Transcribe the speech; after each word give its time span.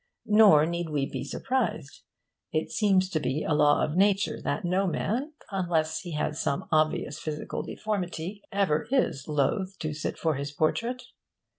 Nor 0.25 0.65
need 0.65 0.89
we 0.89 1.05
be 1.07 1.23
surprised. 1.23 2.01
It 2.51 2.71
seems 2.71 3.07
to 3.11 3.19
be 3.19 3.43
a 3.43 3.53
law 3.53 3.83
of 3.83 3.95
nature 3.95 4.41
that 4.41 4.65
no 4.65 4.87
man, 4.87 5.33
unless 5.51 5.99
he 5.99 6.13
has 6.13 6.41
some 6.41 6.67
obvious 6.71 7.19
physical 7.19 7.61
deformity, 7.61 8.41
ever 8.51 8.87
is 8.89 9.27
loth 9.27 9.77
to 9.77 9.93
sit 9.93 10.17
for 10.17 10.37
his 10.37 10.51
portrait. 10.53 11.03